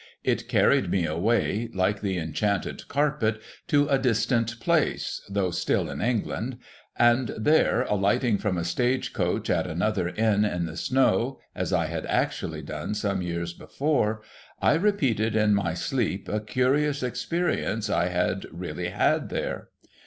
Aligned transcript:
It 0.23 0.47
carried 0.49 0.89
me 0.89 1.05
away, 1.05 1.69
like 1.75 2.01
the 2.01 2.17
enchanted 2.17 2.87
carpet, 2.87 3.39
to 3.67 3.87
a 3.87 3.99
distant 3.99 4.59
place 4.59 5.21
(though 5.29 5.51
still 5.51 5.91
in 5.91 6.01
England), 6.01 6.57
and 6.97 7.27
there, 7.37 7.83
alighting 7.83 8.39
from 8.39 8.57
a 8.57 8.63
stage 8.63 9.13
coach 9.13 9.47
at 9.47 9.67
another 9.67 10.07
Inn 10.09 10.43
in 10.43 10.65
the 10.65 10.75
snow, 10.75 11.37
as 11.53 11.71
I 11.71 11.85
had 11.85 12.07
actually 12.07 12.63
done 12.63 12.95
some 12.95 13.21
years 13.21 13.53
before, 13.53 14.23
I 14.59 14.73
repeated 14.73 15.35
in 15.35 15.53
my 15.53 15.75
sleep 15.75 16.27
a 16.27 16.39
curious 16.39 17.03
experi 17.03 17.61
ence 17.63 17.87
I 17.87 18.07
had 18.07 18.47
really 18.51 18.89
had 18.89 19.29
here. 19.31 19.67